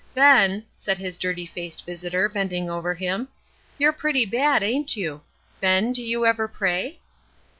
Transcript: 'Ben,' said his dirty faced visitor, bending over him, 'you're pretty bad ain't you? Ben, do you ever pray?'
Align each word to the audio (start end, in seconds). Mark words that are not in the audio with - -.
'Ben,' 0.15 0.65
said 0.75 0.97
his 0.97 1.15
dirty 1.15 1.45
faced 1.45 1.85
visitor, 1.85 2.27
bending 2.27 2.71
over 2.71 2.95
him, 2.95 3.27
'you're 3.77 3.93
pretty 3.93 4.25
bad 4.25 4.63
ain't 4.63 4.97
you? 4.97 5.21
Ben, 5.59 5.93
do 5.93 6.01
you 6.01 6.25
ever 6.25 6.47
pray?' 6.47 6.97